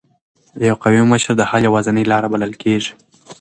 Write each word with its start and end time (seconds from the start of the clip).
یو 0.67 0.75
قوي 0.83 1.01
مشر 1.11 1.31
د 1.37 1.41
حل 1.49 1.61
یوازینۍ 1.67 2.03
لار 2.11 2.23
بلل 2.33 2.53
کېږي. 2.61 2.91